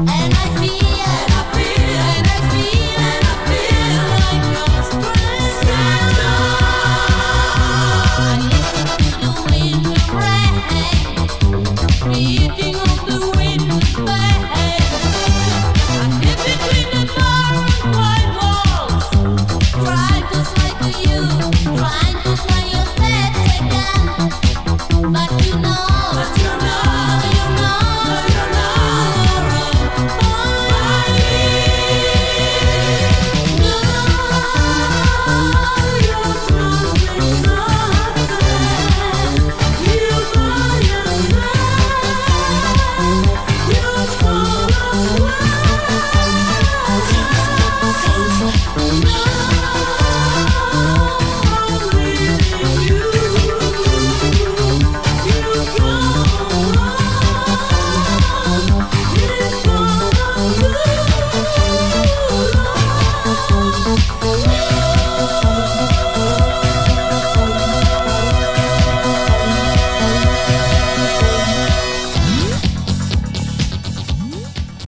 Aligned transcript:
And 0.00 0.10
I 0.10 0.56
feel 0.60 0.97